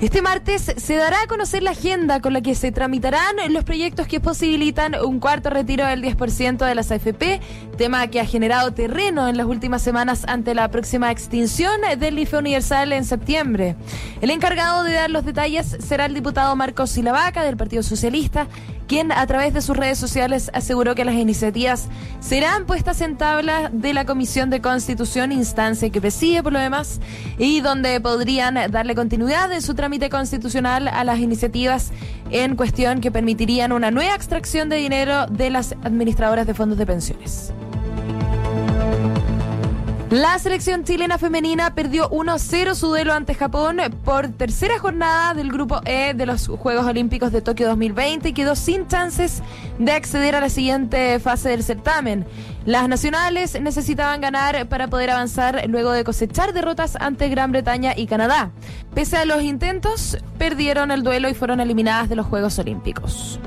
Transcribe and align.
Este 0.00 0.22
martes 0.22 0.72
se 0.76 0.94
dará 0.94 1.22
a 1.22 1.26
conocer 1.26 1.64
la 1.64 1.72
agenda 1.72 2.20
con 2.20 2.32
la 2.32 2.40
que 2.40 2.54
se 2.54 2.70
tramitarán 2.70 3.34
los 3.48 3.64
proyectos 3.64 4.06
que 4.06 4.20
posibilitan 4.20 4.94
un 4.94 5.18
cuarto 5.18 5.50
retiro 5.50 5.84
del 5.84 6.04
10% 6.04 6.64
de 6.64 6.74
las 6.76 6.92
AFP, 6.92 7.40
tema 7.76 8.06
que 8.06 8.20
ha 8.20 8.24
generado 8.24 8.72
terreno 8.72 9.26
en 9.26 9.36
las 9.36 9.46
últimas 9.46 9.82
semanas 9.82 10.24
ante 10.28 10.54
la 10.54 10.70
próxima 10.70 11.10
extinción 11.10 11.80
del 11.98 12.16
IFE 12.16 12.36
Universal 12.36 12.92
en 12.92 13.04
septiembre. 13.04 13.74
El 14.20 14.30
encargado 14.30 14.84
de 14.84 14.92
dar 14.92 15.10
los 15.10 15.24
detalles 15.24 15.76
será 15.80 16.06
el 16.06 16.14
diputado 16.14 16.54
Marcos 16.54 16.90
Silavaca 16.90 17.42
del 17.42 17.56
Partido 17.56 17.82
Socialista, 17.82 18.46
quien 18.86 19.12
a 19.12 19.26
través 19.26 19.52
de 19.52 19.60
sus 19.60 19.76
redes 19.76 19.98
sociales 19.98 20.50
aseguró 20.54 20.94
que 20.94 21.04
las 21.04 21.14
iniciativas 21.14 21.88
serán 22.20 22.64
puestas 22.64 23.00
en 23.02 23.16
tabla 23.16 23.68
de 23.70 23.92
la 23.92 24.06
Comisión 24.06 24.48
de 24.48 24.62
Constitución, 24.62 25.30
instancia 25.30 25.90
que 25.90 26.00
preside 26.00 26.42
por 26.42 26.54
lo 26.54 26.58
demás, 26.58 27.00
y 27.36 27.60
donde 27.60 28.00
podrían 28.00 28.54
darle 28.70 28.94
continuidad 28.94 29.52
en 29.52 29.60
su 29.60 29.74
trámite 29.88 30.10
constitucional 30.10 30.86
a 30.86 31.02
las 31.02 31.18
iniciativas 31.18 31.92
en 32.30 32.56
cuestión 32.56 33.00
que 33.00 33.10
permitirían 33.10 33.72
una 33.72 33.90
nueva 33.90 34.14
extracción 34.14 34.68
de 34.68 34.76
dinero 34.76 35.24
de 35.28 35.48
las 35.48 35.72
administradoras 35.82 36.46
de 36.46 36.52
fondos 36.52 36.76
de 36.76 36.84
pensiones. 36.84 37.54
La 40.10 40.38
selección 40.38 40.84
chilena 40.84 41.18
femenina 41.18 41.74
perdió 41.74 42.08
1-0 42.08 42.74
su 42.74 42.86
duelo 42.86 43.12
ante 43.12 43.34
Japón 43.34 43.76
por 44.06 44.28
tercera 44.28 44.78
jornada 44.78 45.34
del 45.34 45.52
grupo 45.52 45.82
E 45.84 46.14
de 46.14 46.24
los 46.24 46.48
Juegos 46.48 46.86
Olímpicos 46.86 47.30
de 47.30 47.42
Tokio 47.42 47.66
2020 47.66 48.30
y 48.30 48.32
quedó 48.32 48.56
sin 48.56 48.88
chances 48.88 49.42
de 49.78 49.92
acceder 49.92 50.34
a 50.34 50.40
la 50.40 50.48
siguiente 50.48 51.20
fase 51.20 51.50
del 51.50 51.62
certamen. 51.62 52.24
Las 52.64 52.88
nacionales 52.88 53.60
necesitaban 53.60 54.22
ganar 54.22 54.66
para 54.70 54.88
poder 54.88 55.10
avanzar 55.10 55.62
luego 55.68 55.92
de 55.92 56.04
cosechar 56.04 56.54
derrotas 56.54 56.96
ante 56.96 57.28
Gran 57.28 57.52
Bretaña 57.52 57.92
y 57.94 58.06
Canadá. 58.06 58.50
Pese 58.94 59.18
a 59.18 59.26
los 59.26 59.42
intentos, 59.42 60.16
perdieron 60.38 60.90
el 60.90 61.02
duelo 61.02 61.28
y 61.28 61.34
fueron 61.34 61.60
eliminadas 61.60 62.08
de 62.08 62.16
los 62.16 62.26
Juegos 62.26 62.58
Olímpicos. 62.58 63.38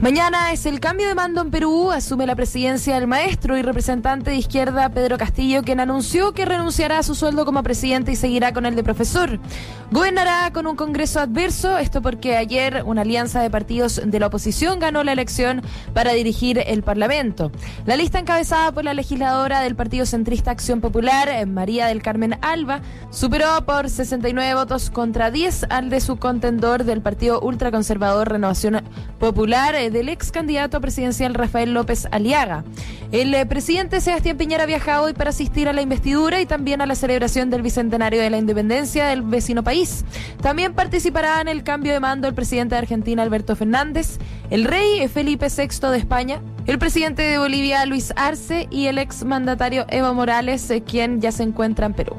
Mañana 0.00 0.50
es 0.50 0.64
el 0.64 0.80
cambio 0.80 1.08
de 1.08 1.14
mando 1.14 1.42
en 1.42 1.50
Perú. 1.50 1.90
Asume 1.92 2.26
la 2.26 2.34
presidencia 2.34 2.96
el 2.96 3.06
maestro 3.06 3.58
y 3.58 3.62
representante 3.62 4.30
de 4.30 4.36
izquierda 4.36 4.88
Pedro 4.88 5.18
Castillo, 5.18 5.62
quien 5.62 5.78
anunció 5.78 6.32
que 6.32 6.46
renunciará 6.46 7.00
a 7.00 7.02
su 7.02 7.14
sueldo 7.14 7.44
como 7.44 7.62
presidente 7.62 8.10
y 8.10 8.16
seguirá 8.16 8.54
con 8.54 8.64
el 8.64 8.74
de 8.76 8.82
profesor. 8.82 9.38
Gobernará 9.90 10.50
con 10.54 10.66
un 10.66 10.74
congreso 10.74 11.20
adverso, 11.20 11.76
esto 11.76 12.00
porque 12.00 12.38
ayer 12.38 12.82
una 12.86 13.02
alianza 13.02 13.42
de 13.42 13.50
partidos 13.50 14.00
de 14.02 14.18
la 14.18 14.28
oposición 14.28 14.78
ganó 14.78 15.04
la 15.04 15.12
elección 15.12 15.60
para 15.92 16.12
dirigir 16.14 16.62
el 16.66 16.82
Parlamento. 16.82 17.52
La 17.84 17.96
lista 17.96 18.18
encabezada 18.18 18.72
por 18.72 18.84
la 18.84 18.94
legisladora 18.94 19.60
del 19.60 19.76
Partido 19.76 20.06
Centrista 20.06 20.50
Acción 20.50 20.80
Popular, 20.80 21.46
María 21.46 21.88
del 21.88 22.00
Carmen 22.00 22.38
Alba, 22.40 22.80
superó 23.10 23.66
por 23.66 23.90
69 23.90 24.54
votos 24.54 24.88
contra 24.88 25.30
10 25.30 25.66
al 25.68 25.90
de 25.90 26.00
su 26.00 26.16
contendor 26.16 26.84
del 26.84 27.02
Partido 27.02 27.38
Ultraconservador 27.42 28.30
Renovación 28.30 28.82
Popular 29.18 29.74
del 29.90 30.08
ex 30.08 30.30
candidato 30.30 30.80
presidencial 30.80 31.34
Rafael 31.34 31.74
López 31.74 32.06
Aliaga. 32.10 32.64
El 33.12 33.34
eh, 33.34 33.44
presidente 33.44 34.00
Sebastián 34.00 34.36
Piñera 34.36 34.66
viaja 34.66 35.02
hoy 35.02 35.12
para 35.12 35.30
asistir 35.30 35.68
a 35.68 35.72
la 35.72 35.82
investidura 35.82 36.40
y 36.40 36.46
también 36.46 36.80
a 36.80 36.86
la 36.86 36.94
celebración 36.94 37.50
del 37.50 37.62
bicentenario 37.62 38.20
de 38.20 38.30
la 38.30 38.38
independencia 38.38 39.06
del 39.06 39.22
vecino 39.22 39.64
país. 39.64 40.04
También 40.42 40.74
participará 40.74 41.40
en 41.40 41.48
el 41.48 41.64
cambio 41.64 41.92
de 41.92 42.00
mando 42.00 42.28
el 42.28 42.34
presidente 42.34 42.74
de 42.74 42.80
Argentina 42.80 43.22
Alberto 43.22 43.56
Fernández, 43.56 44.18
el 44.50 44.64
rey 44.64 45.06
Felipe 45.08 45.48
VI 45.48 45.88
de 45.90 45.98
España, 45.98 46.40
el 46.66 46.78
presidente 46.78 47.22
de 47.22 47.38
Bolivia 47.38 47.84
Luis 47.86 48.12
Arce 48.16 48.68
y 48.70 48.86
el 48.86 48.98
ex 48.98 49.24
mandatario 49.24 49.86
Evo 49.88 50.14
Morales, 50.14 50.70
eh, 50.70 50.82
quien 50.82 51.20
ya 51.20 51.32
se 51.32 51.42
encuentra 51.42 51.86
en 51.86 51.94
Perú. 51.94 52.16